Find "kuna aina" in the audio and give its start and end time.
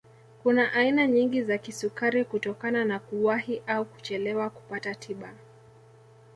0.43-1.07